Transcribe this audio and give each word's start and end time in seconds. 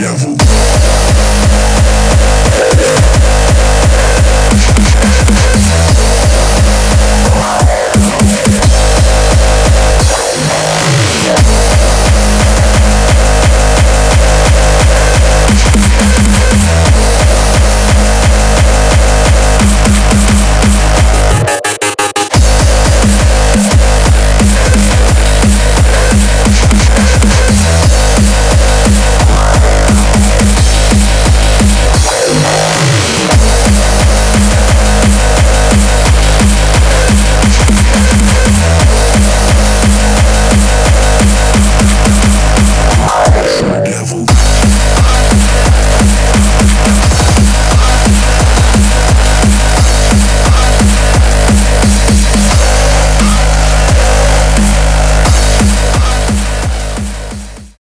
devil. 0.00 0.34